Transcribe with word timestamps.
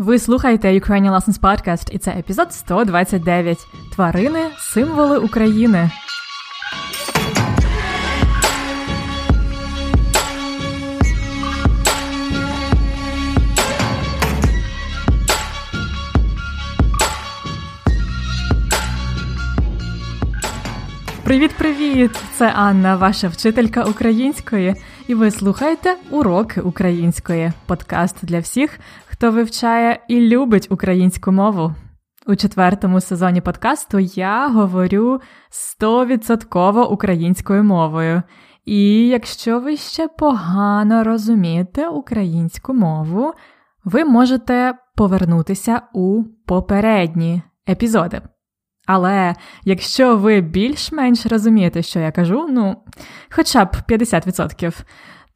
Ви 0.00 0.18
слухаєте 0.18 0.68
Ukrainian 0.68 1.16
Lessons 1.16 1.40
Podcast 1.40 1.94
і 1.94 1.98
це 1.98 2.10
епізод 2.10 2.52
129. 2.52 3.66
Тварини 3.94 4.40
символи 4.58 5.18
України. 5.18 5.90
Привіт-привіт! 21.24 22.10
Це 22.36 22.52
Анна, 22.56 22.96
ваша 22.96 23.28
вчителька 23.28 23.84
української, 23.84 24.74
і 25.10 25.14
ви 25.14 25.30
слухаєте 25.30 25.96
уроки 26.10 26.60
української 26.60 27.52
подкаст 27.66 28.16
для 28.22 28.38
всіх, 28.38 28.80
хто 29.06 29.30
вивчає 29.30 30.00
і 30.08 30.20
любить 30.20 30.66
українську 30.70 31.32
мову. 31.32 31.74
У 32.26 32.36
четвертому 32.36 33.00
сезоні 33.00 33.40
подкасту 33.40 33.98
я 33.98 34.48
говорю 34.48 35.20
100% 35.80 36.84
українською 36.84 37.64
мовою. 37.64 38.22
І 38.64 39.08
якщо 39.08 39.60
ви 39.60 39.76
ще 39.76 40.08
погано 40.08 41.04
розумієте 41.04 41.88
українську 41.88 42.74
мову, 42.74 43.32
ви 43.84 44.04
можете 44.04 44.74
повернутися 44.96 45.82
у 45.92 46.24
попередні 46.46 47.42
епізоди. 47.68 48.20
Але 48.92 49.34
якщо 49.64 50.16
ви 50.16 50.40
більш-менш 50.40 51.26
розумієте, 51.26 51.82
що 51.82 52.00
я 52.00 52.12
кажу, 52.12 52.48
ну 52.50 52.76
хоча 53.30 53.64
б 53.64 53.76
50%, 53.88 54.82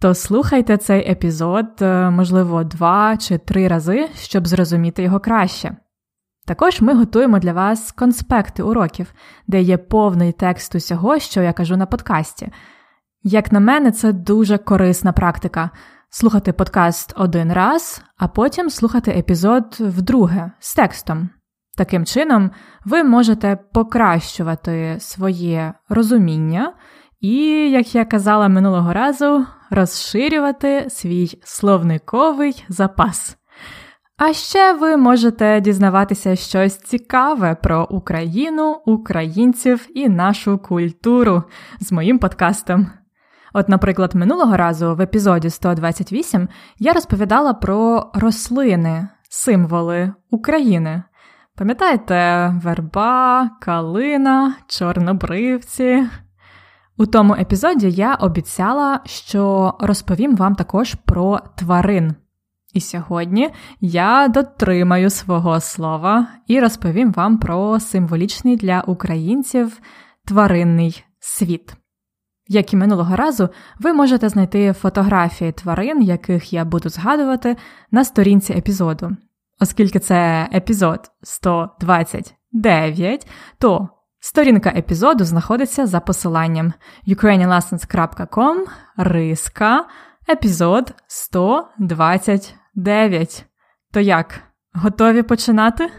то 0.00 0.14
слухайте 0.14 0.76
цей 0.76 1.10
епізод, 1.10 1.66
е, 1.80 2.10
можливо, 2.10 2.64
два 2.64 3.16
чи 3.16 3.38
три 3.38 3.68
рази, 3.68 4.08
щоб 4.16 4.46
зрозуміти 4.46 5.02
його 5.02 5.20
краще. 5.20 5.76
Також 6.46 6.80
ми 6.80 6.94
готуємо 6.94 7.38
для 7.38 7.52
вас 7.52 7.92
конспекти 7.92 8.62
уроків, 8.62 9.12
де 9.46 9.60
є 9.60 9.78
повний 9.78 10.32
текст 10.32 10.74
усього, 10.74 11.18
що 11.18 11.42
я 11.42 11.52
кажу 11.52 11.76
на 11.76 11.86
подкасті. 11.86 12.48
Як 13.22 13.52
на 13.52 13.60
мене, 13.60 13.90
це 13.90 14.12
дуже 14.12 14.58
корисна 14.58 15.12
практика 15.12 15.70
слухати 16.10 16.52
подкаст 16.52 17.12
один 17.16 17.52
раз, 17.52 18.02
а 18.16 18.28
потім 18.28 18.70
слухати 18.70 19.10
епізод 19.10 19.76
вдруге 19.80 20.50
з 20.58 20.74
текстом. 20.74 21.30
Таким 21.76 22.06
чином, 22.06 22.50
ви 22.84 23.04
можете 23.04 23.58
покращувати 23.72 24.96
своє 25.00 25.74
розуміння 25.88 26.72
і, 27.20 27.36
як 27.70 27.94
я 27.94 28.04
казала 28.04 28.48
минулого 28.48 28.92
разу, 28.92 29.46
розширювати 29.70 30.86
свій 30.90 31.40
словниковий 31.44 32.64
запас. 32.68 33.36
А 34.16 34.32
ще 34.32 34.72
ви 34.72 34.96
можете 34.96 35.60
дізнаватися 35.60 36.36
щось 36.36 36.76
цікаве 36.76 37.56
про 37.62 37.86
Україну, 37.90 38.82
українців 38.86 39.86
і 39.94 40.08
нашу 40.08 40.58
культуру 40.58 41.42
з 41.80 41.92
моїм 41.92 42.18
подкастом. 42.18 42.86
От, 43.52 43.68
наприклад, 43.68 44.14
минулого 44.14 44.56
разу 44.56 44.94
в 44.94 45.00
епізоді 45.00 45.50
128 45.50 46.48
я 46.78 46.92
розповідала 46.92 47.54
про 47.54 48.10
рослини, 48.14 49.08
символи 49.30 50.12
України. 50.30 51.02
Пам'ятаєте, 51.58 52.48
верба, 52.62 53.50
калина, 53.60 54.54
чорнобривці? 54.66 56.06
У 56.96 57.06
тому 57.06 57.34
епізоді 57.34 57.90
я 57.90 58.14
обіцяла, 58.14 59.00
що 59.04 59.74
розповім 59.80 60.36
вам 60.36 60.54
також 60.54 60.94
про 60.94 61.40
тварин. 61.56 62.14
І 62.72 62.80
сьогодні 62.80 63.50
я 63.80 64.28
дотримаю 64.28 65.10
свого 65.10 65.60
слова 65.60 66.26
і 66.46 66.60
розповім 66.60 67.12
вам 67.12 67.38
про 67.38 67.80
символічний 67.80 68.56
для 68.56 68.80
українців 68.80 69.80
тваринний 70.24 71.04
світ. 71.20 71.74
Як 72.48 72.72
і 72.72 72.76
минулого 72.76 73.16
разу, 73.16 73.48
ви 73.80 73.92
можете 73.92 74.28
знайти 74.28 74.72
фотографії 74.72 75.52
тварин, 75.52 76.02
яких 76.02 76.52
я 76.52 76.64
буду 76.64 76.88
згадувати, 76.88 77.56
на 77.90 78.04
сторінці 78.04 78.52
епізоду. 78.52 79.16
Оскільки 79.60 79.98
це 79.98 80.48
епізод 80.54 81.10
129, 81.22 83.26
то 83.58 83.88
сторінка 84.20 84.72
епізоду 84.76 85.24
знаходиться 85.24 85.86
за 85.86 86.00
посиланням 86.00 86.72
ukrainianlessons.com 87.06 88.56
риска 88.96 89.86
епізод 90.28 90.94
129. 91.06 93.44
То 93.92 94.00
як? 94.00 94.40
Готові 94.72 95.22
починати? 95.22 95.90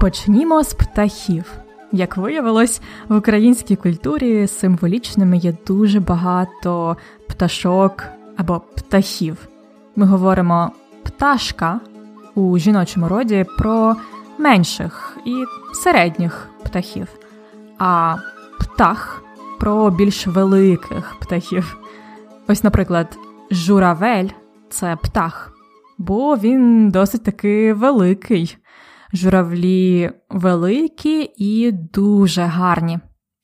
Почнімо 0.00 0.64
з 0.64 0.74
птахів. 0.74 1.59
Як 1.92 2.16
виявилось, 2.16 2.80
в 3.08 3.16
українській 3.16 3.76
культурі 3.76 4.46
символічними 4.46 5.36
є 5.36 5.54
дуже 5.66 6.00
багато 6.00 6.96
пташок 7.28 8.04
або 8.36 8.60
птахів. 8.60 9.36
Ми 9.96 10.06
говоримо 10.06 10.72
пташка 11.02 11.80
у 12.34 12.58
жіночому 12.58 13.08
роді 13.08 13.46
про 13.58 13.96
менших 14.38 15.18
і 15.24 15.44
середніх 15.74 16.48
птахів, 16.64 17.08
а 17.78 18.16
птах 18.58 19.22
про 19.58 19.90
більш 19.90 20.26
великих 20.26 21.16
птахів. 21.20 21.78
Ось, 22.48 22.64
наприклад, 22.64 23.18
журавель 23.50 24.28
це 24.70 24.96
птах, 24.96 25.52
бо 25.98 26.36
він 26.36 26.90
досить 26.90 27.24
таки 27.24 27.74
великий. 27.74 28.56
Журавлі 29.12 30.10
великі 30.30 31.32
і 31.36 31.72
дуже 31.72 32.42
гарні. 32.42 32.98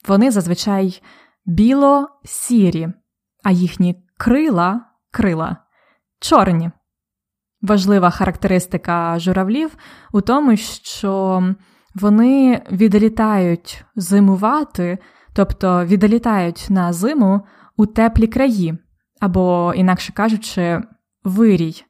Вони 0.08 0.30
зазвичай 0.30 1.02
біло-сірі, 1.46 2.88
а 3.44 3.50
їхні 3.50 4.04
крила 4.18 4.80
крила 5.10 5.56
чорні. 6.20 6.70
Важлива 7.62 8.10
характеристика 8.10 9.18
журавлів 9.18 9.76
у 10.12 10.20
тому, 10.20 10.56
що 10.56 11.42
вони 11.94 12.62
відлітають 12.72 13.84
зимувати, 13.96 14.98
тобто 15.34 15.84
відлітають 15.84 16.66
на 16.70 16.92
зиму 16.92 17.40
у 17.76 17.86
теплі 17.86 18.26
краї, 18.26 18.78
або, 19.20 19.72
інакше 19.76 20.12
кажучи, 20.12 20.82
вирій, 21.24 21.84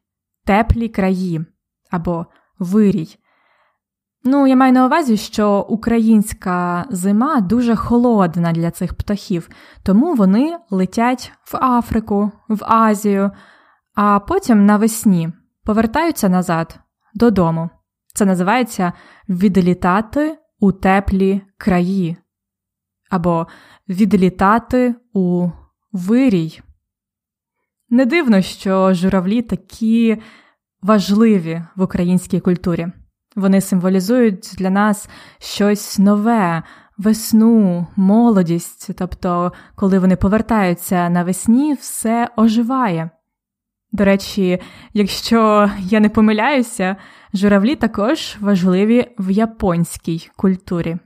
теплі 0.44 0.88
краї 0.88 1.40
або 1.90 2.26
вирій. 2.58 3.18
Ну, 4.28 4.46
я 4.46 4.56
маю 4.56 4.72
на 4.72 4.86
увазі, 4.86 5.16
що 5.16 5.66
українська 5.68 6.86
зима 6.90 7.40
дуже 7.40 7.76
холодна 7.76 8.52
для 8.52 8.70
цих 8.70 8.94
птахів, 8.94 9.48
тому 9.82 10.14
вони 10.14 10.56
летять 10.70 11.32
в 11.52 11.56
Африку, 11.56 12.30
в 12.48 12.64
Азію, 12.64 13.30
а 13.94 14.20
потім 14.20 14.66
навесні 14.66 15.28
повертаються 15.64 16.28
назад 16.28 16.78
додому. 17.14 17.70
Це 18.14 18.24
називається 18.24 18.92
відлітати 19.28 20.38
у 20.60 20.72
теплі 20.72 21.42
краї 21.56 22.16
або 23.10 23.46
відлітати 23.88 24.94
у 25.12 25.48
вирій. 25.92 26.60
Не 27.90 28.06
дивно, 28.06 28.42
що 28.42 28.94
журавлі 28.94 29.42
такі 29.42 30.22
важливі 30.82 31.62
в 31.76 31.82
українській 31.82 32.40
культурі. 32.40 32.88
Вони 33.36 33.60
символізують 33.60 34.54
для 34.58 34.70
нас 34.70 35.08
щось 35.38 35.98
нове, 35.98 36.62
весну, 36.98 37.86
молодість. 37.96 38.90
Тобто, 38.98 39.52
коли 39.74 39.98
вони 39.98 40.16
повертаються 40.16 41.08
навесні, 41.08 41.74
все 41.74 42.28
оживає. 42.36 43.10
До 43.92 44.04
речі, 44.04 44.58
якщо 44.94 45.70
я 45.80 46.00
не 46.00 46.08
помиляюся, 46.08 46.96
журавлі 47.34 47.76
також 47.76 48.36
важливі 48.40 49.06
в 49.18 49.30
японській 49.30 50.30
культурі. 50.36 50.96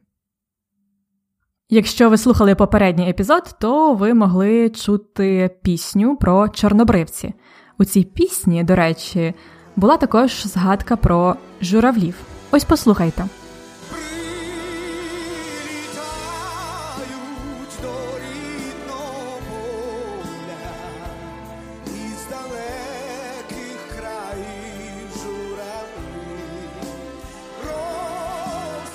Якщо 1.69 2.11
ви 2.11 2.19
слухали 2.19 2.55
попередній 2.55 3.11
епізод, 3.11 3.57
то 3.61 3.95
ви 3.95 4.15
могли 4.15 4.71
чути 4.71 5.51
пісню 5.63 6.17
про 6.17 6.49
чорнобривці. 6.49 7.35
У 7.79 7.85
цій 7.85 8.05
пісні, 8.05 8.65
до 8.65 8.77
речі, 8.77 9.35
була 9.81 9.97
також 9.97 10.47
згадка 10.47 10.97
про 10.97 11.37
журавлів. 11.63 12.15
Ось 12.51 12.65
послухайте. 12.65 13.25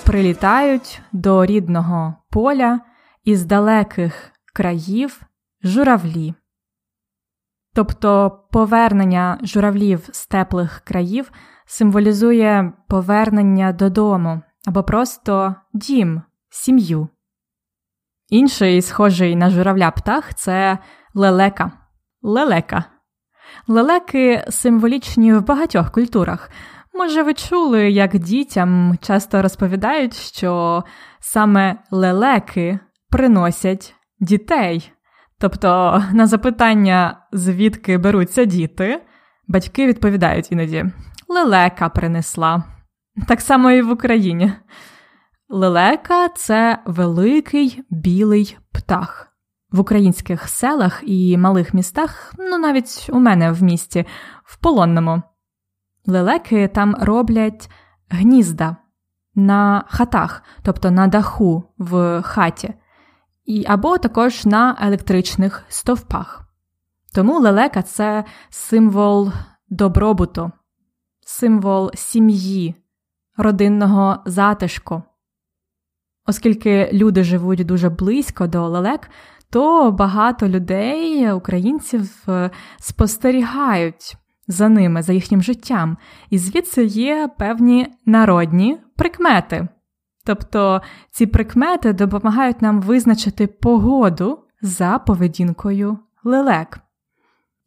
Прилітають 0.03 1.01
до 1.11 1.45
рідного 1.45 2.13
поля 2.29 2.79
із 3.23 3.45
далеких 3.45 4.31
країв 4.53 5.21
журавлі. 5.63 6.33
Тобто 7.75 8.31
повернення 8.51 9.39
журавлів 9.43 10.09
з 10.11 10.27
теплих 10.27 10.81
країв 10.85 11.31
символізує 11.65 12.73
повернення 12.87 13.71
додому 13.71 14.41
або 14.67 14.83
просто 14.83 15.55
дім, 15.73 16.21
сім'ю. 16.49 17.07
Інший, 18.29 18.81
схожий 18.81 19.35
на 19.35 19.49
журавля 19.49 19.91
птах, 19.91 20.33
це 20.33 20.77
лелека. 21.13 21.71
Лелека. 22.21 22.83
Лелеки 23.67 24.45
символічні 24.49 25.33
в 25.33 25.45
багатьох 25.45 25.91
культурах. 25.91 26.49
Може, 26.93 27.23
ви 27.23 27.33
чули, 27.33 27.91
як 27.91 28.17
дітям 28.17 28.97
часто 29.01 29.41
розповідають, 29.41 30.15
що 30.15 30.83
саме 31.19 31.75
лелеки 31.91 32.79
приносять 33.09 33.95
дітей. 34.19 34.94
Тобто 35.45 36.03
на 36.13 36.27
запитання, 36.27 37.17
звідки 37.31 37.97
беруться 37.97 38.45
діти, 38.45 39.01
батьки 39.47 39.87
відповідають 39.87 40.51
іноді 40.51 40.85
лелека 41.27 41.89
принесла. 41.89 42.63
Так 43.27 43.41
само 43.41 43.71
і 43.71 43.81
в 43.81 43.91
Україні. 43.91 44.53
Лелека 45.49 46.29
це 46.29 46.79
великий 46.85 47.83
білий 47.89 48.57
птах. 48.71 49.27
В 49.71 49.79
українських 49.79 50.49
селах 50.49 51.03
і 51.05 51.37
малих 51.37 51.73
містах, 51.73 52.33
ну 52.37 52.57
навіть 52.57 53.09
у 53.13 53.19
мене 53.19 53.51
в 53.51 53.63
місті, 53.63 54.05
в 54.43 54.57
полонному. 54.57 55.21
Лелеки 56.05 56.67
там 56.67 56.95
роблять 56.99 57.69
гнізда 58.09 58.75
на 59.35 59.83
хатах, 59.87 60.43
тобто 60.63 60.91
на 60.91 61.07
даху 61.07 61.63
в 61.77 62.21
хаті, 62.21 62.73
і 63.45 63.65
або 63.67 63.97
також 63.97 64.45
на 64.45 64.77
електричних 64.81 65.63
стовпах. 65.69 66.41
Тому 67.13 67.39
лелека 67.39 67.81
це 67.81 68.23
символ 68.49 69.31
добробуту, 69.69 70.51
символ 71.25 71.91
сім'ї, 71.93 72.75
родинного 73.37 74.17
затишку. 74.25 75.03
Оскільки 76.25 76.89
люди 76.93 77.23
живуть 77.23 77.65
дуже 77.65 77.89
близько 77.89 78.47
до 78.47 78.67
лелек, 78.67 79.09
то 79.49 79.91
багато 79.91 80.47
людей, 80.47 81.31
українців, 81.31 82.23
е, 82.27 82.49
спостерігають 82.79 84.17
за 84.47 84.69
ними, 84.69 85.01
за 85.01 85.13
їхнім 85.13 85.41
життям, 85.41 85.97
і 86.29 86.37
звідси 86.37 86.85
є 86.85 87.29
певні 87.37 87.87
народні 88.05 88.77
прикмети. 88.95 89.67
Тобто 90.25 90.81
ці 91.11 91.25
прикмети 91.25 91.93
допомагають 91.93 92.61
нам 92.61 92.81
визначити 92.81 93.47
погоду 93.47 94.39
за 94.61 94.99
поведінкою 94.99 95.99
лелек. 96.23 96.79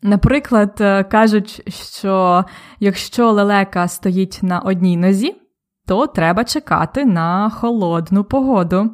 Наприклад, 0.03 0.77
е, 0.81 1.05
кажуть, 1.05 1.63
що 1.69 2.45
якщо 2.81 3.33
лелека 3.33 3.89
стоїть 3.89 4.39
на 4.43 4.61
одній 4.61 4.97
нозі, 4.97 5.37
то 5.87 6.07
треба 6.07 6.45
чекати 6.45 7.05
на 7.05 7.51
холодну 7.51 8.25
погоду. 8.25 8.91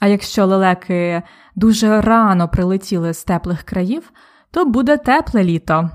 А 0.00 0.06
якщо 0.06 0.46
лелеки 0.46 1.22
дуже 1.56 2.00
рано 2.00 2.48
прилетіли 2.48 3.14
з 3.14 3.24
теплих 3.24 3.62
країв, 3.62 4.12
то 4.50 4.64
буде 4.64 4.96
тепле 4.96 5.44
літо. 5.44 5.90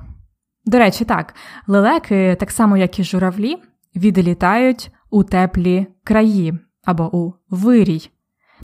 До 0.66 0.78
речі, 0.78 1.06
так, 1.06 1.36
лелеки, 1.68 2.38
так 2.40 2.52
само 2.52 2.78
як 2.78 3.00
і 3.00 3.04
журавлі, 3.04 3.58
відлітають 3.96 4.92
у 5.10 5.24
теплі 5.24 5.88
краї 6.04 6.65
або 6.86 7.16
у 7.16 7.34
вирій. 7.50 8.10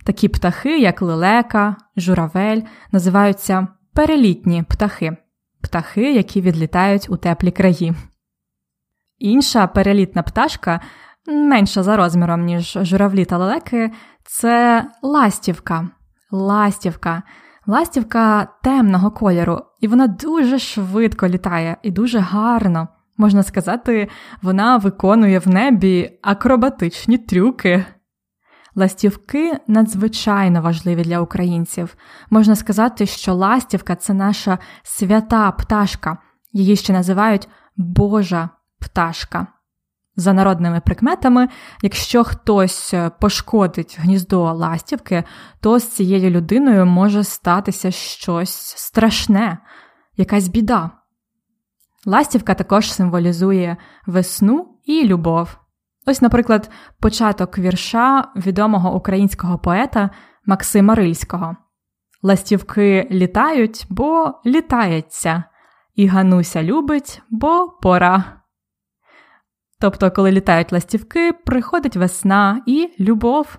Такі 0.03 0.27
птахи, 0.27 0.79
як 0.79 1.01
лелека, 1.01 1.75
журавель, 1.97 2.61
називаються 2.91 3.67
перелітні 3.93 4.63
птахи, 4.63 5.17
птахи, 5.61 6.13
які 6.13 6.41
відлітають 6.41 7.09
у 7.09 7.17
теплі 7.17 7.51
краї. 7.51 7.93
Інша 9.19 9.67
перелітна 9.67 10.23
пташка, 10.23 10.81
менша 11.27 11.83
за 11.83 11.97
розміром, 11.97 12.45
ніж 12.45 12.77
журавлі 12.81 13.25
та 13.25 13.37
лелеки, 13.37 13.91
це 14.23 14.85
ластівка. 15.01 15.87
Ластівка. 16.31 17.23
Ластівка 17.67 18.47
темного 18.63 19.11
кольору, 19.11 19.61
і 19.79 19.87
вона 19.87 20.07
дуже 20.07 20.59
швидко 20.59 21.27
літає 21.27 21.77
і 21.83 21.91
дуже 21.91 22.19
гарно. 22.19 22.87
Можна 23.17 23.43
сказати, 23.43 24.09
вона 24.41 24.77
виконує 24.77 25.39
в 25.39 25.47
небі 25.47 26.19
акробатичні 26.21 27.17
трюки. 27.17 27.85
Ластівки 28.75 29.59
надзвичайно 29.67 30.61
важливі 30.61 31.03
для 31.03 31.19
українців. 31.19 31.95
Можна 32.29 32.55
сказати, 32.55 33.05
що 33.05 33.33
ластівка 33.33 33.95
це 33.95 34.13
наша 34.13 34.57
свята 34.83 35.51
пташка, 35.51 36.17
її 36.53 36.75
ще 36.75 36.93
називають 36.93 37.47
Божа 37.77 38.49
пташка. 38.79 39.47
За 40.15 40.33
народними 40.33 40.79
прикметами, 40.79 41.49
якщо 41.81 42.23
хтось 42.23 42.93
е, 42.93 43.11
пошкодить 43.19 43.97
гніздо 44.01 44.53
ластівки, 44.53 45.23
то 45.59 45.79
з 45.79 45.87
цією 45.87 46.29
людиною 46.29 46.85
може 46.85 47.23
статися 47.23 47.91
щось 47.91 48.73
страшне, 48.77 49.57
якась 50.17 50.47
біда. 50.47 50.89
Ластівка 52.05 52.53
також 52.53 52.93
символізує 52.93 53.77
весну 54.05 54.79
і 54.85 55.05
любов. 55.05 55.60
Ось, 56.05 56.21
наприклад, 56.21 56.71
початок 56.99 57.57
вірша 57.57 58.31
відомого 58.35 58.95
українського 58.95 59.57
поета 59.59 60.09
Максима 60.45 60.95
Рильського. 60.95 61.55
Ластівки 62.23 63.07
літають, 63.11 63.85
бо 63.89 64.41
літається, 64.45 65.43
і 65.95 66.07
Гануся 66.07 66.63
любить, 66.63 67.21
бо 67.29 67.69
пора. 67.81 68.41
Тобто, 69.79 70.11
коли 70.11 70.31
літають 70.31 70.71
ластівки, 70.71 71.33
приходить 71.33 71.95
весна 71.95 72.61
і 72.65 72.89
любов. 72.99 73.57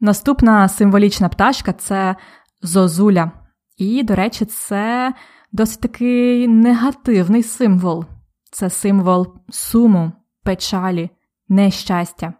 Наступна 0.00 0.68
символічна 0.68 1.28
пташка 1.28 1.72
це 1.72 2.16
зозуля. 2.62 3.30
І, 3.76 4.02
до 4.02 4.14
речі, 4.14 4.44
це 4.44 5.14
досить 5.52 5.80
такий 5.80 6.48
негативний 6.48 7.42
символ. 7.42 8.04
Це 8.50 8.70
символ 8.70 9.34
суму, 9.50 10.12
печалі, 10.44 11.10
нещастя. 11.48 12.32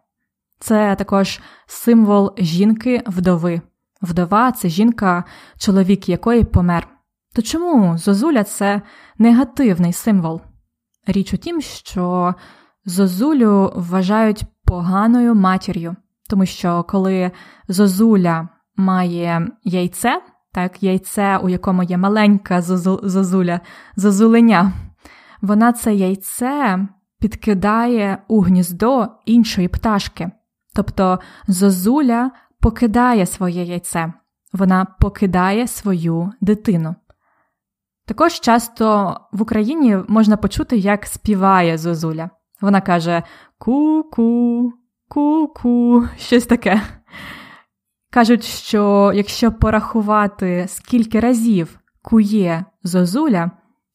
Це 0.58 0.96
також 0.96 1.40
символ 1.66 2.34
жінки-вдови. 2.38 3.60
Вдова 4.02 4.52
це 4.52 4.68
жінка, 4.68 5.24
чоловік 5.58 6.08
якої 6.08 6.44
помер. 6.44 6.88
То 7.34 7.42
чому 7.42 7.98
зозуля 7.98 8.44
це 8.44 8.82
негативний 9.18 9.92
символ? 9.92 10.40
Річ 11.06 11.34
у 11.34 11.36
тім, 11.36 11.60
що 11.60 12.34
зозулю 12.84 13.72
вважають 13.76 14.44
поганою 14.64 15.34
матір'ю, 15.34 15.96
тому 16.30 16.46
що 16.46 16.84
коли 16.88 17.30
зозуля 17.68 18.48
має 18.76 19.48
яйце, 19.64 20.22
так, 20.52 20.82
яйце, 20.82 21.38
у 21.38 21.48
якому 21.48 21.82
є 21.82 21.98
маленька 21.98 22.62
зозуля, 22.62 23.60
зозуленя, 23.96 24.72
вона 25.42 25.72
це 25.72 25.94
яйце 25.94 26.88
підкидає 27.24 28.18
у 28.28 28.40
гніздо 28.40 29.08
іншої 29.24 29.68
пташки. 29.68 30.30
Тобто 30.74 31.18
зозуля 31.48 32.30
покидає 32.60 33.26
своє 33.26 33.64
яйце, 33.64 34.12
вона 34.52 34.84
покидає 35.00 35.66
свою 35.66 36.32
дитину. 36.40 36.94
Також 38.06 38.40
часто 38.40 39.16
в 39.32 39.42
Україні 39.42 39.98
можна 40.08 40.36
почути, 40.36 40.76
як 40.76 41.06
співає 41.06 41.78
Зозуля. 41.78 42.30
Вона 42.60 42.80
каже 42.80 43.22
ку-ку, 43.58 44.72
ку-ку, 45.08 46.04
щось 46.18 46.46
таке. 46.46 46.82
Кажуть, 48.10 48.44
що 48.44 49.12
якщо 49.14 49.52
порахувати, 49.52 50.66
скільки 50.68 51.20
разів 51.20 51.78
кує 52.02 52.64
Зозуля, 52.82 53.50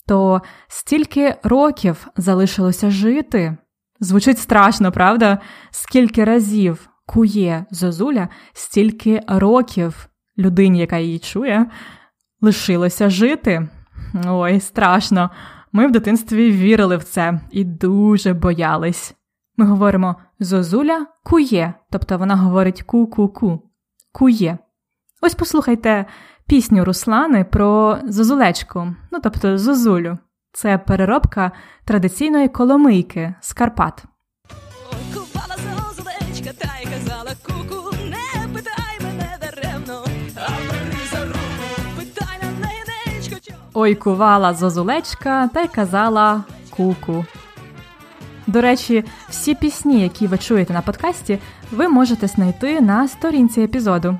то 0.09 0.41
стільки 0.67 1.35
років 1.43 2.07
залишилося 2.17 2.91
жити. 2.91 3.57
Звучить 3.99 4.39
страшно, 4.39 4.91
правда? 4.91 5.39
Скільки 5.71 6.23
разів 6.23 6.89
кує 7.05 7.65
Зозуля, 7.71 8.29
стільки 8.53 9.21
років 9.27 10.09
людині, 10.37 10.79
яка 10.79 10.97
її 10.97 11.19
чує, 11.19 11.65
лишилося 12.41 13.09
жити. 13.09 13.67
Ой, 14.27 14.59
страшно. 14.59 15.29
Ми 15.71 15.87
в 15.87 15.91
дитинстві 15.91 16.51
вірили 16.51 16.97
в 16.97 17.03
це 17.03 17.41
і 17.51 17.63
дуже 17.63 18.33
боялись. 18.33 19.15
Ми 19.57 19.65
говоримо 19.65 20.15
Зозуля 20.39 21.05
кує, 21.23 21.73
тобто 21.91 22.17
вона 22.17 22.35
говорить 22.35 22.81
ку-ку-ку. 22.81 23.69
Кує. 24.11 24.57
Ось 25.21 25.35
послухайте 25.35 26.05
пісню 26.49 26.85
Руслани 26.85 27.43
про 27.43 27.97
зозулечку, 28.03 28.95
ну 29.11 29.19
тобто 29.23 29.57
зозулю. 29.57 30.17
Це 30.53 30.77
переробка 30.77 31.51
традиційної 31.85 32.47
коломийки 32.47 33.33
з 33.41 33.53
Карпат. 33.53 34.03
Ой, 43.73 43.95
кувала 43.95 44.53
зозулечка 44.53 45.47
та 45.53 45.61
й 45.61 45.67
казала 45.67 46.43
куку. 46.69 47.25
До 48.47 48.61
речі, 48.61 49.03
всі 49.29 49.55
пісні, 49.55 50.01
які 50.01 50.27
ви 50.27 50.37
чуєте 50.37 50.73
на 50.73 50.81
подкасті, 50.81 51.39
ви 51.71 51.87
можете 51.87 52.27
знайти 52.27 52.81
на 52.81 53.07
сторінці 53.07 53.61
епізоду. 53.61 54.19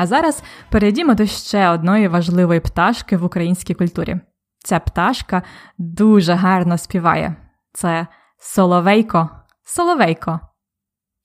А 0.00 0.06
зараз 0.06 0.42
перейдімо 0.70 1.14
до 1.14 1.26
ще 1.26 1.68
одної 1.68 2.08
важливої 2.08 2.60
пташки 2.60 3.16
в 3.16 3.24
українській 3.24 3.74
культурі. 3.74 4.20
Ця 4.58 4.80
пташка 4.80 5.42
дуже 5.78 6.32
гарно 6.32 6.78
співає. 6.78 7.36
Це 7.72 8.06
соловейко. 8.38 9.30
Соловейко. 9.64 10.40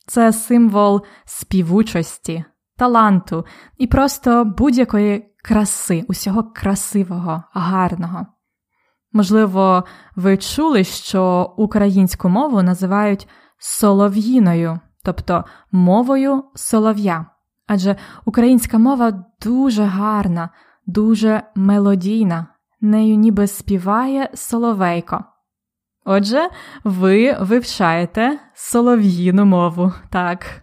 Це 0.07 0.33
символ 0.33 1.05
співучості, 1.25 2.45
таланту 2.77 3.45
і 3.77 3.87
просто 3.87 4.45
будь-якої 4.45 5.25
краси, 5.43 6.05
усього 6.07 6.43
красивого, 6.43 7.43
гарного. 7.53 8.25
Можливо, 9.11 9.83
ви 10.15 10.37
чули, 10.37 10.83
що 10.83 11.53
українську 11.57 12.29
мову 12.29 12.63
називають 12.63 13.27
солов'їною, 13.57 14.79
тобто 15.03 15.45
мовою 15.71 16.43
солов'я. 16.55 17.34
Адже 17.67 17.95
українська 18.25 18.77
мова 18.77 19.25
дуже 19.41 19.83
гарна, 19.83 20.49
дуже 20.85 21.43
мелодійна, 21.55 22.47
нею 22.81 23.15
ніби 23.15 23.47
співає 23.47 24.29
соловейко. 24.33 25.23
Отже, 26.05 26.49
ви 26.83 27.37
вивчаєте 27.39 28.39
солов'їну 28.53 29.45
мову, 29.45 29.93
так. 30.09 30.61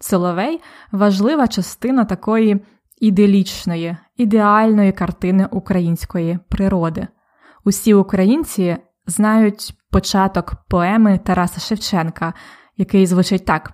Соловей 0.00 0.60
важлива 0.92 1.48
частина 1.48 2.04
такої 2.04 2.64
іделічної, 3.00 3.96
ідеальної 4.16 4.92
картини 4.92 5.48
української 5.50 6.38
природи. 6.48 7.08
Усі 7.64 7.94
українці 7.94 8.76
знають 9.06 9.74
початок 9.90 10.54
поеми 10.68 11.18
Тараса 11.18 11.60
Шевченка, 11.60 12.34
який 12.76 13.06
звучить 13.06 13.44
так: 13.44 13.72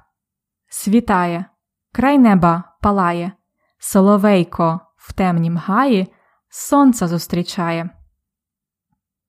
Світає, 0.68 1.44
край 1.96 2.18
неба 2.18 2.64
палає, 2.82 3.32
соловейко 3.78 4.80
в 4.96 5.12
темнім 5.12 5.56
гаї 5.56 6.06
сонце 6.48 7.08
зустрічає. 7.08 7.90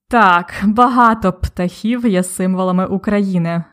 Так, 0.09 0.53
багато 0.63 1.33
птахів 1.33 2.05
є 2.05 2.24
символами 2.24 2.86
України. 2.86 3.63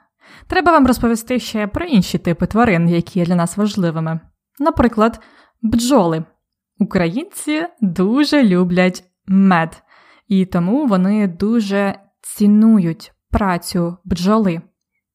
Треба 0.47 0.73
вам 0.73 0.87
розповісти 0.87 1.41
ще 1.41 1.67
про 1.67 1.85
інші 1.85 2.19
типи 2.19 2.47
тварин, 2.47 2.89
які 2.89 3.19
є 3.19 3.27
для 3.27 3.35
нас 3.35 3.57
важливими. 3.57 4.21
Наприклад, 4.59 5.21
бджоли. 5.63 6.25
Українці 6.79 7.67
дуже 7.81 8.43
люблять 8.43 9.05
мед, 9.27 9.83
і 10.29 10.47
тому 10.47 10.87
вони 10.87 11.29
дуже 11.29 11.99
цінують 12.21 13.13
працю 13.31 13.97
бджоли. 14.05 14.63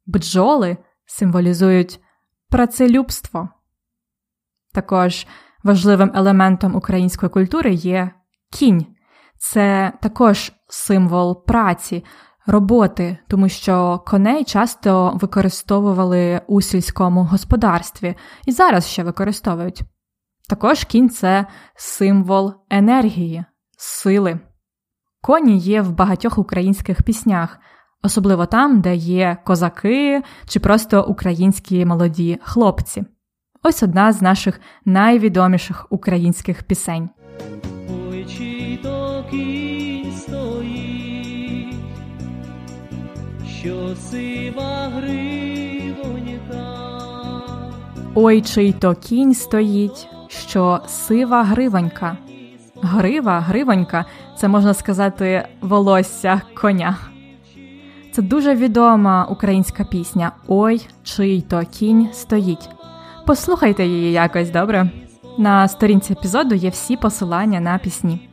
Бджоли 0.06 0.78
символізують 1.06 2.00
працелюбство. 2.50 3.50
Також 4.74 5.28
важливим 5.64 6.12
елементом 6.16 6.76
української 6.76 7.30
культури 7.30 7.74
є 7.74 8.12
кінь. 8.52 8.86
Це 9.38 9.94
також 10.02 10.52
символ 10.68 11.46
праці, 11.46 12.04
роботи, 12.48 13.18
тому 13.28 13.50
що 13.50 14.04
коней 14.08 14.44
часто 14.44 15.18
використовували 15.22 16.42
у 16.48 16.62
сільському 16.62 17.24
господарстві 17.24 18.16
і 18.46 18.52
зараз 18.52 18.88
ще 18.88 19.04
використовують. 19.04 19.82
Також 20.50 20.84
кінь 20.84 21.10
це 21.10 21.46
символ 21.76 22.54
енергії, 22.70 23.46
сили. 23.78 24.40
Коні 25.22 25.58
є 25.58 25.82
в 25.82 25.92
багатьох 25.92 26.38
українських 26.38 27.04
піснях, 27.04 27.60
особливо 28.04 28.46
там, 28.46 28.82
де 28.82 28.96
є 28.96 29.38
козаки 29.46 30.24
чи 30.48 30.60
просто 30.60 31.04
українські 31.04 31.86
молоді 31.86 32.40
хлопці. 32.42 33.06
Ось 33.64 33.84
одна 33.84 34.14
з 34.14 34.22
наших 34.22 34.62
найвідоміших 34.86 35.88
українських 35.90 36.64
пісень. 36.64 37.10
Ой, 38.12 38.80
то 38.84 39.26
кінь 39.32 40.12
стоїть, 40.18 41.76
що 43.60 43.96
сива 43.96 44.92
гривонька. 44.96 46.60
Ой, 48.16 48.42
чий 48.42 48.74
то 48.74 48.96
кінь 48.96 49.34
стоїть, 49.34 50.08
що 50.28 50.82
сива 50.88 51.44
гривонька. 51.44 52.18
Грива, 52.82 53.40
гривонька 53.40 54.06
це 54.38 54.48
можна 54.48 54.74
сказати 54.74 55.48
волосся 55.62 56.42
коня. 56.54 56.98
Це 58.12 58.22
дуже 58.22 58.56
відома 58.56 59.26
українська 59.26 59.84
пісня 59.84 60.32
Ой, 60.48 60.88
чий 61.04 61.42
то 61.42 61.64
кінь 61.72 62.10
стоїть. 62.14 62.70
Послухайте 63.30 63.86
її 63.86 64.12
якось 64.12 64.50
добре. 64.50 64.90
На 65.38 65.68
сторінці 65.68 66.14
епізоду 66.14 66.56
є 66.56 66.70
всі 66.70 66.98
посилання 66.98 67.60
на 67.60 67.78
пісні. 67.78 68.30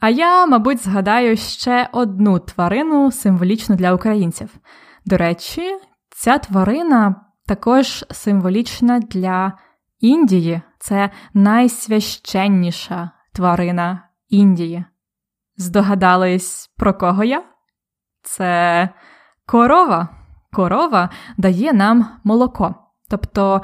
А 0.00 0.08
я, 0.08 0.46
мабуть, 0.46 0.82
згадаю 0.82 1.36
ще 1.36 1.88
одну 1.92 2.38
тварину 2.38 3.12
символічну 3.12 3.76
для 3.76 3.94
українців. 3.94 4.54
До 5.04 5.16
речі, 5.16 5.62
ця 6.10 6.38
тварина 6.38 7.14
також 7.46 8.04
символічна 8.10 9.00
для 9.00 9.52
Індії. 10.00 10.60
Це 10.78 11.10
найсвященніша 11.34 13.10
тварина 13.32 14.08
Індії. 14.28 14.84
Здогадались, 15.56 16.70
про 16.76 16.94
кого 16.94 17.24
я? 17.24 17.51
Це 18.22 18.88
корова. 19.46 20.08
Корова 20.52 21.10
дає 21.36 21.72
нам 21.72 22.06
молоко. 22.24 22.74
Тобто 23.10 23.62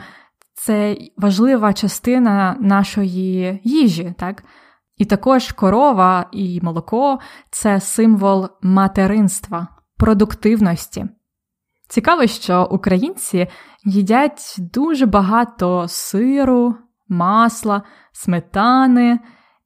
це 0.55 0.97
важлива 1.17 1.73
частина 1.73 2.57
нашої 2.61 3.61
їжі, 3.65 4.15
так? 4.19 4.45
І 4.97 5.05
також 5.05 5.53
корова 5.53 6.27
і 6.33 6.61
молоко 6.63 7.19
це 7.51 7.81
символ 7.81 8.49
материнства, 8.63 9.69
продуктивності. 9.97 11.07
Цікаво, 11.89 12.27
що 12.27 12.69
українці 12.71 13.47
їдять 13.85 14.57
дуже 14.59 15.07
багато 15.07 15.89
сиру, 15.89 16.75
масла, 17.09 17.83
сметани, 18.13 19.19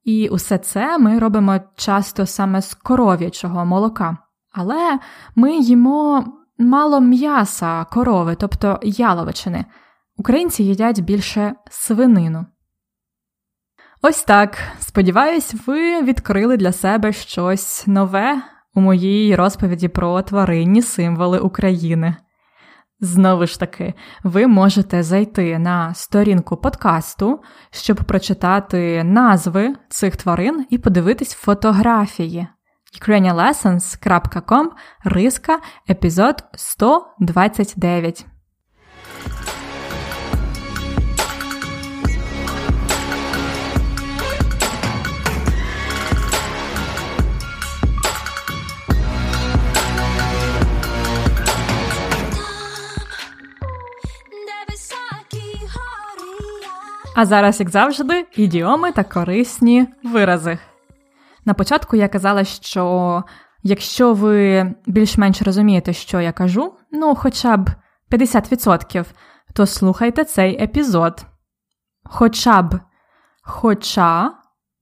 і 0.03 0.29
усе 0.29 0.57
це 0.57 0.97
ми 0.97 1.19
робимо 1.19 1.59
часто 1.75 2.25
саме 2.25 2.61
з 2.61 2.73
коров'ячого 2.73 3.65
молока. 3.65 4.17
Але 4.53 4.99
ми 5.35 5.57
їмо 5.57 6.25
мало 6.57 7.01
м'яса 7.01 7.83
корови, 7.83 8.35
тобто 8.39 8.79
яловичини. 8.83 9.65
Українці 10.17 10.63
їдять 10.63 10.99
більше 10.99 11.55
свинину. 11.69 12.45
Ось 14.01 14.23
так. 14.23 14.57
Сподіваюсь, 14.79 15.55
ви 15.67 16.01
відкрили 16.01 16.57
для 16.57 16.71
себе 16.71 17.13
щось 17.13 17.87
нове 17.87 18.41
у 18.75 18.81
моїй 18.81 19.35
розповіді 19.35 19.87
про 19.87 20.21
тваринні 20.21 20.81
символи 20.81 21.39
України. 21.39 22.15
Знову 22.99 23.45
ж 23.45 23.59
таки, 23.59 23.93
ви 24.23 24.47
можете 24.47 25.03
зайти 25.03 25.59
на 25.59 25.93
сторінку 25.93 26.57
подкасту, 26.57 27.39
щоб 27.71 27.97
прочитати 27.97 29.03
назви 29.03 29.75
цих 29.89 30.17
тварин 30.17 30.65
і 30.69 30.77
подивитись 30.77 31.33
фотографії. 31.33 32.47
ukrainianlessons.com 33.01 34.69
риска 35.03 35.59
епізод 35.89 36.43
129. 36.53 38.25
А 57.15 57.25
зараз, 57.25 57.59
як 57.59 57.69
завжди, 57.69 58.25
ідіоми 58.35 58.91
та 58.91 59.03
корисні 59.03 59.87
вирази. 60.03 60.57
На 61.45 61.53
початку 61.53 61.95
я 61.95 62.07
казала, 62.07 62.43
що 62.43 63.23
якщо 63.63 64.13
ви 64.13 64.65
більш-менш 64.85 65.41
розумієте, 65.41 65.93
що 65.93 66.21
я 66.21 66.31
кажу, 66.31 66.73
ну 66.91 67.15
хоча 67.15 67.57
б 67.57 67.69
50%, 68.11 69.05
то 69.53 69.65
слухайте 69.65 70.25
цей 70.25 70.63
епізод. 70.63 71.25
Хоча 72.03 72.61
б, 72.61 72.79
хоча 73.43 74.31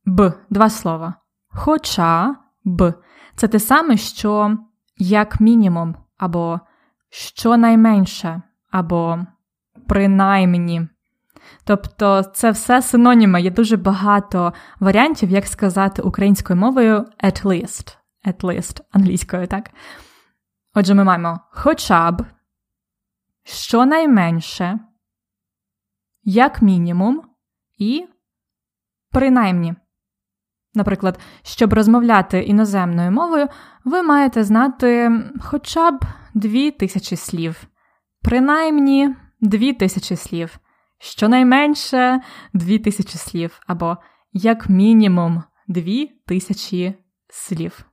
б 0.06 0.34
два 0.50 0.70
слова. 0.70 1.14
Хоча 1.48 2.36
б. 2.64 2.94
Це 3.36 3.48
те 3.48 3.60
саме, 3.60 3.98
що 3.98 4.58
як 4.98 5.40
мінімум, 5.40 5.96
або 6.18 6.60
щонайменше, 7.10 8.42
або 8.72 9.20
принаймні. 9.88 10.88
Тобто 11.64 12.24
це 12.24 12.52
все 12.52 12.82
синоніми, 12.82 13.42
є 13.42 13.52
дуже 13.52 13.78
багато 13.78 14.54
варіантів, 14.80 15.30
як 15.30 15.48
сказати 15.48 16.02
українською 16.02 16.60
мовою 16.60 17.06
at 17.24 17.44
least, 17.44 17.98
at 18.26 18.42
least, 18.42 18.82
англійською, 18.92 19.48
так? 19.48 19.70
Отже, 20.74 20.94
ми 20.94 21.04
маємо 21.04 21.40
хоча 21.52 22.12
б, 22.12 22.26
щонайменше, 23.44 24.80
як 26.24 26.62
мінімум, 26.62 27.22
і 27.78 28.06
принаймні. 29.12 29.76
Наприклад, 30.74 31.20
щоб 31.44 31.74
розмовляти 31.74 32.40
іноземною 32.40 33.12
мовою, 33.12 33.48
ви 33.86 34.02
маєте 34.02 34.44
знати 34.44 35.12
хоча 35.42 35.92
б 35.92 36.06
дві 36.34 36.72
тисячі 36.72 37.16
слів, 37.16 37.64
принаймні 38.22 39.16
дві 39.42 39.74
тисячі 39.74 40.16
слів, 40.16 40.60
щонайменше 41.02 42.22
дві 42.54 42.80
тисячі 42.80 43.18
слів, 43.18 43.60
або 43.68 43.98
як 44.34 44.70
мінімум 44.70 45.44
дві 45.68 46.06
тисячі 46.28 46.94
слів. 47.30 47.86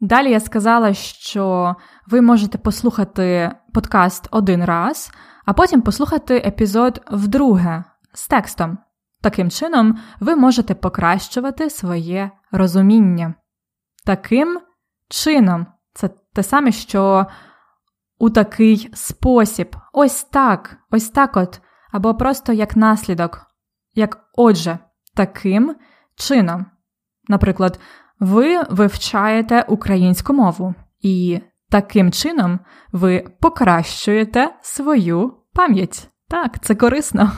Далі 0.00 0.30
я 0.30 0.40
сказала, 0.40 0.94
що 0.94 1.76
ви 2.06 2.20
можете 2.20 2.58
послухати 2.58 3.52
подкаст 3.74 4.28
один 4.30 4.64
раз, 4.64 5.10
а 5.44 5.52
потім 5.52 5.82
послухати 5.82 6.36
епізод 6.36 7.02
вдруге 7.10 7.84
з 8.12 8.28
текстом. 8.28 8.78
Таким 9.22 9.50
чином, 9.50 9.98
ви 10.20 10.36
можете 10.36 10.74
покращувати 10.74 11.70
своє 11.70 12.30
розуміння. 12.52 13.34
Таким 14.04 14.60
чином, 15.08 15.66
це 15.92 16.08
те 16.08 16.42
саме, 16.42 16.72
що 16.72 17.26
у 18.18 18.30
такий 18.30 18.90
спосіб, 18.94 19.76
ось 19.92 20.24
так, 20.24 20.76
ось 20.90 21.10
так 21.10 21.36
от, 21.36 21.60
або 21.92 22.14
просто 22.14 22.52
як 22.52 22.76
наслідок, 22.76 23.46
як 23.94 24.18
отже, 24.36 24.78
таким 25.14 25.76
чином. 26.16 26.66
Наприклад, 27.28 27.80
ви 28.20 28.62
вивчаєте 28.70 29.64
українську 29.68 30.32
мову, 30.32 30.74
і 31.00 31.40
таким 31.70 32.12
чином 32.12 32.60
ви 32.92 33.24
покращуєте 33.40 34.54
свою 34.62 35.32
пам'ять. 35.52 36.10
Так, 36.28 36.60
це 36.60 36.74
корисно. 36.74 37.32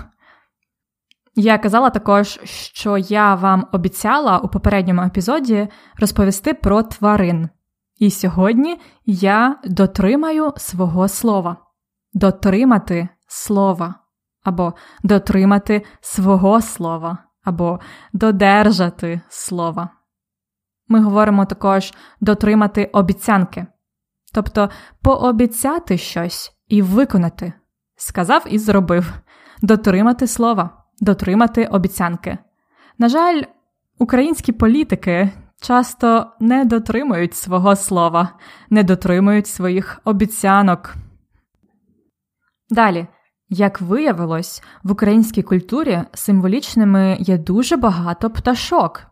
Я 1.34 1.58
казала 1.58 1.90
також, 1.90 2.40
що 2.44 2.98
я 2.98 3.34
вам 3.34 3.66
обіцяла 3.72 4.38
у 4.38 4.48
попередньому 4.48 5.02
епізоді 5.02 5.68
розповісти 5.96 6.54
про 6.54 6.82
тварин. 6.82 7.48
І 7.98 8.10
сьогодні 8.10 8.80
я 9.06 9.56
дотримаю 9.64 10.52
свого 10.56 11.08
слова, 11.08 11.56
дотримати 12.12 13.08
слова, 13.26 13.94
або 14.44 14.74
дотримати 15.02 15.84
свого 16.00 16.60
слова, 16.60 17.18
або 17.44 17.80
додержати 18.12 19.20
слова. 19.28 19.90
Ми 20.88 21.02
говоримо 21.02 21.46
також 21.46 21.92
дотримати 22.20 22.84
обіцянки, 22.84 23.66
тобто 24.34 24.70
пообіцяти 25.02 25.98
щось 25.98 26.52
і 26.68 26.82
виконати. 26.82 27.52
Сказав 27.96 28.44
і 28.48 28.58
зробив 28.58 29.12
дотримати 29.62 30.26
слова 30.26 30.78
дотримати 31.00 31.66
обіцянки. 31.66 32.38
На 32.98 33.08
жаль, 33.08 33.42
українські 33.98 34.52
політики 34.52 35.30
часто 35.60 36.26
не 36.40 36.64
дотримують 36.64 37.34
свого 37.34 37.76
слова, 37.76 38.28
не 38.70 38.82
дотримують 38.82 39.46
своїх 39.46 40.00
обіцянок. 40.04 40.94
Далі, 42.70 43.06
як 43.48 43.80
виявилось, 43.80 44.62
в 44.82 44.92
українській 44.92 45.42
культурі 45.42 46.02
символічними 46.14 47.16
є 47.20 47.38
дуже 47.38 47.76
багато 47.76 48.30
пташок. 48.30 49.02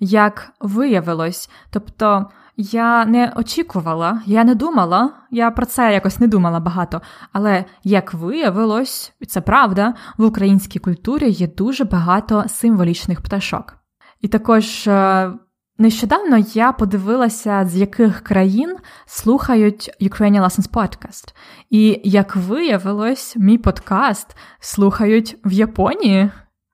Як 0.00 0.52
виявилось, 0.60 1.50
тобто 1.70 2.30
я 2.56 3.04
не 3.04 3.32
очікувала, 3.36 4.22
я 4.26 4.44
не 4.44 4.54
думала, 4.54 5.12
я 5.30 5.50
про 5.50 5.66
це 5.66 5.92
якось 5.92 6.20
не 6.20 6.26
думала 6.26 6.60
багато. 6.60 7.02
Але 7.32 7.64
як 7.84 8.14
виявилось, 8.14 9.12
це 9.28 9.40
правда, 9.40 9.94
в 10.18 10.24
українській 10.24 10.78
культурі 10.78 11.30
є 11.30 11.46
дуже 11.46 11.84
багато 11.84 12.44
символічних 12.48 13.20
пташок. 13.20 13.74
І 14.20 14.28
також 14.28 14.86
е, 14.86 15.32
нещодавно 15.78 16.38
я 16.54 16.72
подивилася, 16.72 17.64
з 17.64 17.76
яких 17.76 18.20
країн 18.20 18.76
слухають 19.06 19.90
Ukrainian 20.00 20.44
Lessons 20.44 20.70
Podcast. 20.70 21.34
І 21.70 22.00
як 22.04 22.36
виявилось, 22.36 23.36
мій 23.36 23.58
подкаст 23.58 24.36
слухають 24.60 25.36
в 25.44 25.52
Японії. 25.52 26.30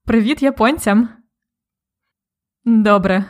Привіт 0.07 0.43
японцям! 0.43 1.09
Добре, 2.65 3.25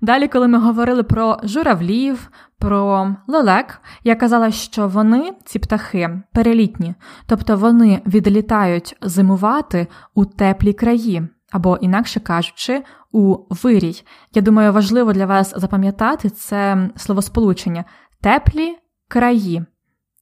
Далі, 0.00 0.28
коли 0.28 0.48
ми 0.48 0.58
говорили 0.58 1.02
про 1.02 1.38
журавлів, 1.42 2.30
про 2.58 3.16
лелек, 3.26 3.80
я 4.04 4.16
казала, 4.16 4.50
що 4.50 4.88
вони, 4.88 5.32
ці 5.44 5.58
птахи, 5.58 6.22
перелітні, 6.32 6.94
тобто 7.26 7.56
вони 7.56 8.02
відлітають 8.06 8.96
зимувати 9.02 9.86
у 10.14 10.24
теплі 10.24 10.72
краї, 10.72 11.28
або, 11.52 11.76
інакше 11.76 12.20
кажучи, 12.20 12.82
у 13.16 13.46
вирій. 13.50 14.02
Я 14.34 14.42
думаю, 14.42 14.72
важливо 14.72 15.12
для 15.12 15.26
вас 15.26 15.54
запам'ятати 15.56 16.30
це 16.30 16.90
словосполучення 16.96 17.84
теплі 18.20 18.76
краї. 19.08 19.64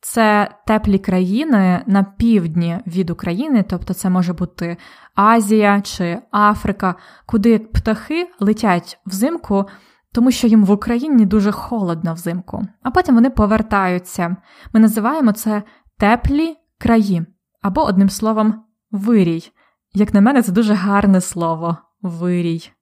Це 0.01 0.51
теплі 0.67 0.99
країни 0.99 1.83
на 1.87 2.03
півдні 2.03 2.79
від 2.87 3.11
України, 3.11 3.65
тобто 3.69 3.95
це 3.95 4.11
може 4.11 4.33
бути 4.33 4.77
Азія 5.15 5.81
чи 5.81 6.19
Африка, 6.31 6.95
куди 7.27 7.59
птахи 7.59 8.29
летять 8.41 8.99
взимку, 9.07 9.65
тому 10.13 10.31
що 10.31 10.47
їм 10.47 10.65
в 10.65 10.71
Україні 10.71 11.27
дуже 11.27 11.53
холодно 11.53 12.15
взимку, 12.15 12.63
а 12.83 12.91
потім 12.91 13.15
вони 13.15 13.31
повертаються. 13.31 14.37
Ми 14.73 14.81
називаємо 14.81 15.33
це 15.33 15.63
теплі 15.99 16.57
краї, 16.79 17.27
або, 17.63 17.85
одним 17.85 18.11
словом, 18.11 18.65
вирій. 18.91 19.53
Як 19.95 20.15
на 20.15 20.21
мене, 20.21 20.43
це 20.43 20.53
дуже 20.53 20.75
гарне 20.75 21.21
слово 21.21 21.77
вирій. 22.03 22.74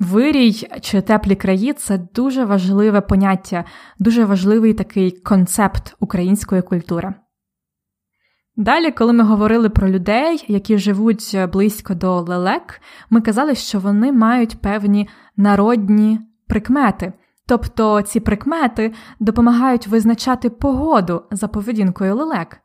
Вирій 0.00 0.52
чи 0.80 1.00
теплі 1.00 1.34
краї 1.34 1.72
це 1.72 1.98
дуже 1.98 2.44
важливе 2.44 3.00
поняття, 3.00 3.64
дуже 3.98 4.24
важливий 4.24 4.74
такий 4.74 5.10
концепт 5.10 5.96
української 6.00 6.62
культури. 6.62 7.14
Далі, 8.56 8.90
коли 8.90 9.12
ми 9.12 9.24
говорили 9.24 9.70
про 9.70 9.88
людей, 9.88 10.44
які 10.48 10.78
живуть 10.78 11.36
близько 11.52 11.94
до 11.94 12.20
лелек, 12.20 12.80
ми 13.10 13.20
казали, 13.20 13.54
що 13.54 13.78
вони 13.78 14.12
мають 14.12 14.60
певні 14.60 15.08
народні 15.36 16.20
прикмети. 16.46 17.12
Тобто 17.46 18.02
ці 18.02 18.20
прикмети 18.20 18.92
допомагають 19.20 19.86
визначати 19.86 20.50
погоду 20.50 21.22
за 21.30 21.48
поведінкою 21.48 22.16
лелек. 22.16 22.60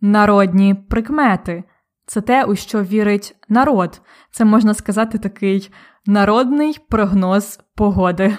Народні 0.00 0.74
прикмети 0.74 1.64
це 2.06 2.20
те, 2.20 2.44
у 2.44 2.56
що 2.56 2.82
вірить 2.82 3.36
народ. 3.48 4.00
Це 4.30 4.44
можна 4.44 4.74
сказати 4.74 5.18
такий 5.18 5.70
народний 6.06 6.78
прогноз 6.88 7.60
погоди. 7.74 8.36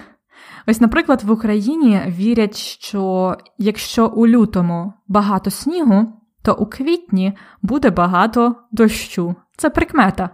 Ось, 0.68 0.82
наприклад, 0.82 1.24
в 1.24 1.32
Україні 1.32 2.02
вірять, 2.08 2.58
що 2.58 3.36
якщо 3.58 4.08
у 4.08 4.28
лютому 4.28 4.94
багато 5.08 5.52
снігу, 5.52 6.14
то 6.44 6.54
у 6.54 6.66
квітні 6.66 7.38
буде 7.62 7.90
багато 7.90 8.56
дощу. 8.72 9.36
Це 9.58 9.70
прикмета. 9.70 10.30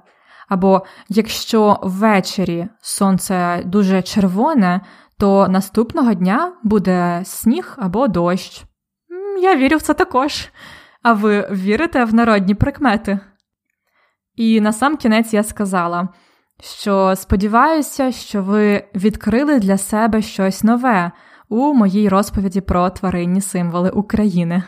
Або 0.49 0.85
якщо 1.09 1.79
ввечері 1.83 2.67
сонце 2.81 3.63
дуже 3.65 4.01
червоне, 4.01 4.81
то 5.17 5.47
наступного 5.47 6.13
дня 6.13 6.53
буде 6.63 7.21
сніг 7.25 7.75
або 7.77 8.07
дощ. 8.07 8.63
Я 9.41 9.55
вірю 9.55 9.77
в 9.77 9.81
це 9.81 9.93
також. 9.93 10.49
А 11.01 11.13
ви 11.13 11.47
вірите 11.51 12.05
в 12.05 12.13
народні 12.13 12.55
прикмети? 12.55 13.19
І 14.35 14.61
на 14.61 14.73
сам 14.73 14.97
кінець 14.97 15.33
я 15.33 15.43
сказала, 15.43 16.09
що 16.61 17.15
сподіваюся, 17.15 18.11
що 18.11 18.43
ви 18.43 18.83
відкрили 18.95 19.59
для 19.59 19.77
себе 19.77 20.21
щось 20.21 20.63
нове 20.63 21.11
у 21.49 21.73
моїй 21.73 22.09
розповіді 22.09 22.61
про 22.61 22.89
тваринні 22.89 23.41
символи 23.41 23.89
України. 23.89 24.63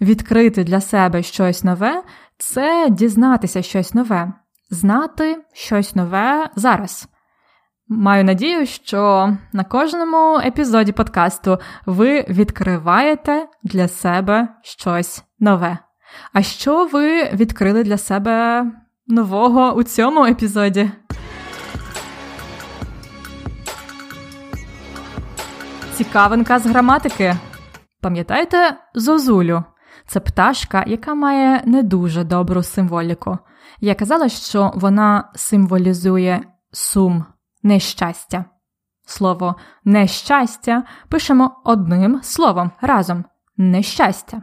Відкрити 0.00 0.64
для 0.64 0.80
себе 0.80 1.22
щось 1.22 1.64
нове 1.64 2.02
це 2.38 2.88
дізнатися 2.90 3.62
щось 3.62 3.94
нове, 3.94 4.32
знати 4.70 5.44
щось 5.52 5.94
нове 5.94 6.50
зараз. 6.56 7.08
Маю 7.88 8.24
надію, 8.24 8.66
що 8.66 9.32
на 9.52 9.64
кожному 9.64 10.38
епізоді 10.38 10.92
подкасту 10.92 11.58
ви 11.86 12.26
відкриваєте 12.28 13.48
для 13.62 13.88
себе 13.88 14.48
щось 14.62 15.24
нове. 15.40 15.78
А 16.32 16.42
що 16.42 16.86
ви 16.86 17.24
відкрили 17.24 17.84
для 17.84 17.98
себе 17.98 18.64
нового 19.06 19.72
у 19.72 19.82
цьому 19.82 20.24
епізоді? 20.24 20.90
Цікавинка 25.94 26.58
з 26.58 26.66
граматики. 26.66 27.36
Пам'ятаєте 28.00 28.76
зозулю? 28.94 29.64
Це 30.06 30.20
пташка, 30.20 30.84
яка 30.86 31.14
має 31.14 31.62
не 31.64 31.82
дуже 31.82 32.24
добру 32.24 32.62
символіку. 32.62 33.38
Я 33.80 33.94
казала, 33.94 34.28
що 34.28 34.72
вона 34.74 35.30
символізує 35.34 36.40
сум, 36.72 37.24
нещастя. 37.66 38.44
Слово 39.06 39.56
нещастя 39.84 40.84
пишемо 41.08 41.60
одним 41.64 42.20
словом 42.22 42.70
разом 42.80 43.24
нещастя. 43.56 44.42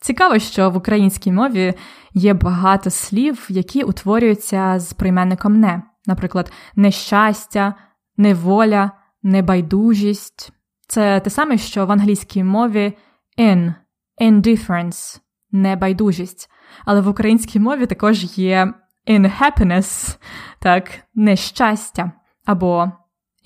Цікаво, 0.00 0.38
що 0.38 0.70
в 0.70 0.76
українській 0.76 1.32
мові 1.32 1.74
є 2.14 2.34
багато 2.34 2.90
слів, 2.90 3.46
які 3.48 3.82
утворюються 3.82 4.78
з 4.78 4.92
прийменником 4.92 5.60
не, 5.60 5.82
наприклад, 6.06 6.52
нещастя, 6.76 7.74
неволя, 8.16 8.90
небайдужість. 9.22 10.52
Це 10.88 11.20
те 11.20 11.30
саме, 11.30 11.58
що 11.58 11.86
в 11.86 11.92
англійській 11.92 12.44
мові 12.44 12.98
in, 13.38 13.74
indifference, 14.20 15.20
небайдужість. 15.50 16.50
Але 16.84 17.00
в 17.00 17.08
українській 17.08 17.60
мові 17.60 17.86
також 17.86 18.38
є 18.38 18.74
in 19.06 19.40
happiness, 19.40 20.18
так, 20.58 20.90
нещастя, 21.14 22.12
або 22.48 22.92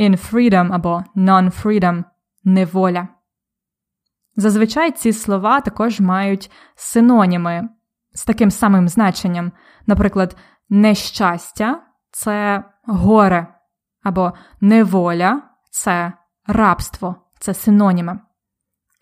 in 0.01 0.33
freedom, 0.33 0.75
або 0.75 1.05
non-freedom, 1.17 2.05
неволя. 2.45 3.09
Зазвичай 4.37 4.91
ці 4.91 5.13
слова 5.13 5.61
також 5.61 6.01
мають 6.01 6.51
синоніми 6.75 7.69
з 8.13 8.25
таким 8.25 8.51
самим 8.51 8.89
значенням. 8.89 9.53
Наприклад, 9.87 10.37
нещастя 10.69 11.83
це 12.11 12.65
горе, 12.85 13.47
або 14.03 14.33
неволя 14.61 15.43
це 15.71 16.13
рабство, 16.47 17.17
це 17.39 17.55
синоніми. 17.55 18.21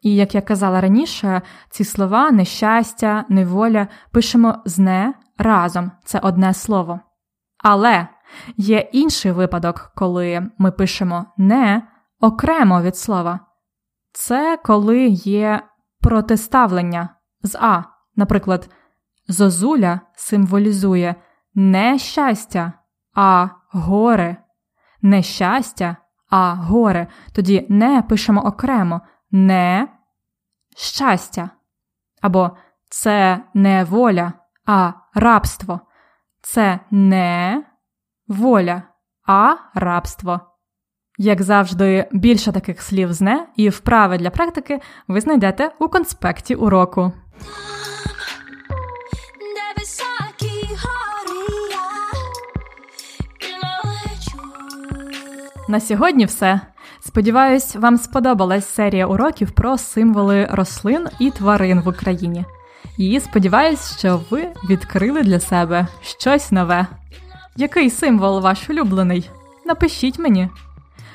І 0.03 0.15
як 0.15 0.35
я 0.35 0.43
казала 0.43 0.81
раніше, 0.81 1.43
ці 1.71 1.85
слова 1.85 2.31
нещастя, 2.31 3.25
неволя 3.29 3.89
пишемо 4.13 4.63
з 4.65 4.79
не 4.79 5.15
разом, 5.39 5.91
це 6.05 6.19
одне 6.19 6.55
слово. 6.55 7.01
Але 7.59 8.09
є 8.57 8.79
інший 8.93 9.33
випадок, 9.33 9.93
коли 9.95 10.51
ми 10.59 10.71
пишемо 10.71 11.27
не 11.37 11.83
окремо 12.21 12.83
від 12.83 12.97
слова. 12.97 13.41
Це 14.13 14.59
коли 14.65 15.07
є 15.09 15.63
протиставлення 16.01 17.09
з 17.43 17.59
А. 17.61 17.83
Наприклад, 18.17 18.71
зозуля 19.29 20.01
символізує 20.15 21.15
не 21.55 21.99
щастя, 21.99 22.73
а 23.15 23.49
горе. 23.73 24.37
Не 25.03 25.23
щастя, 25.23 25.97
а 26.31 26.55
горе. 26.55 27.07
Тоді 27.33 27.67
не 27.69 28.03
пишемо 28.03 28.41
окремо 28.41 29.01
не 29.31 29.89
щастя. 30.77 31.51
Або 32.21 32.51
це 32.89 33.45
не 33.55 33.85
воля, 33.85 34.33
а 34.67 34.93
рабство. 35.15 35.81
Це 36.43 36.81
не 36.91 37.63
воля, 38.31 38.83
а 39.27 39.55
рабство. 39.75 40.41
Як 41.19 41.43
завжди, 41.43 42.09
більше 42.13 42.53
таких 42.53 42.83
слів 42.83 43.13
зне 43.13 43.47
і 43.57 43.69
вправи 43.69 44.19
для 44.19 44.31
практики 44.31 44.81
ви 45.09 45.21
знайдете 45.21 45.71
у 45.79 45.89
конспекті 45.89 46.55
уроку. 46.55 47.13
На 55.69 55.81
сьогодні 55.81 56.25
все. 56.25 56.61
Сподіваюсь, 57.01 57.77
вам 57.77 57.97
сподобалась 57.97 58.69
серія 58.69 59.07
уроків 59.07 59.51
про 59.51 59.79
символи 59.79 60.49
рослин 60.51 61.07
і 61.21 61.31
тварин 61.31 61.81
в 61.81 61.89
Україні. 61.89 62.45
І 62.99 63.21
сподіваюсь, 63.21 63.99
що 63.99 64.21
ви 64.31 64.49
відкрили 64.69 65.23
для 65.23 65.41
себе 65.41 65.87
щось 66.03 66.53
нове. 66.53 66.87
Який 67.57 67.91
символ 67.91 68.41
ваш 68.41 68.71
улюблений? 68.71 69.31
Напишіть 69.67 70.19
мені. 70.19 70.49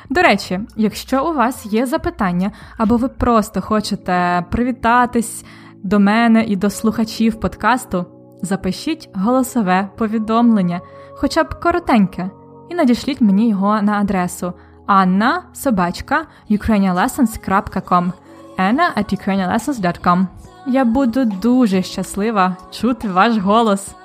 До 0.10 0.22
речі, 0.22 0.60
якщо 0.76 1.26
у 1.26 1.34
вас 1.34 1.66
є 1.66 1.86
запитання, 1.86 2.52
або 2.78 2.98
ви 2.98 3.08
просто 3.08 3.62
хочете 3.62 4.46
привітатись 4.52 5.46
до 5.84 6.00
мене 6.00 6.44
і 6.44 6.56
до 6.56 6.70
слухачів 6.70 7.40
подкасту, 7.40 8.06
запишіть 8.42 9.10
голосове 9.14 9.90
повідомлення, 9.98 10.82
хоча 11.14 11.44
б 11.44 11.60
коротеньке, 11.60 12.30
і 12.70 12.76
надішліть 12.76 13.22
мені 13.22 13.50
його 13.50 13.82
на 13.82 14.00
адресу 14.00 14.54
anna 14.88 15.42
собачка 15.54 16.28
ukrainianlessons.com 16.50 18.12
anna 18.58 18.94
at 18.98 19.14
ukrainianlessons.com 19.14 20.28
Я 20.68 20.86
буду 20.86 21.26
дуже 21.26 21.82
щаслива 21.82 22.58
чути 22.72 23.08
ваш 23.08 23.38
голос. 23.38 23.96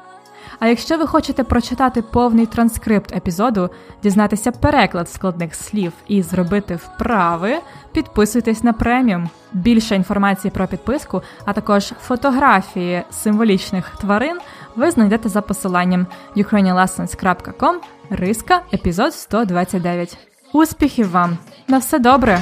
А 0.59 0.67
якщо 0.69 0.99
ви 0.99 1.07
хочете 1.07 1.45
прочитати 1.45 2.03
повний 2.03 2.47
транскрипт 2.47 3.17
епізоду, 3.17 3.71
дізнатися 4.03 4.53
переклад 4.53 5.11
складних 5.11 5.55
слів 5.55 5.93
і 6.09 6.23
зробити 6.23 6.77
вправи, 6.77 7.59
підписуйтесь 7.93 8.63
на 8.63 8.73
преміум. 8.73 9.31
Більше 9.53 9.95
інформації 9.95 10.51
про 10.51 10.67
підписку, 10.67 11.23
а 11.45 11.53
також 11.53 11.93
фотографії 12.03 13.03
символічних 13.11 13.91
тварин 14.01 14.39
ви 14.77 14.91
знайдете 14.91 15.29
за 15.29 15.41
посиланням 15.41 16.07
ukrainianlessons.com 16.37 17.75
риска 18.11 18.61
епізод 18.73 19.15
129. 19.15 20.19
Успіхів 20.53 21.11
вам! 21.11 21.39
На 21.69 21.79
все 21.79 21.99
добре! 21.99 22.41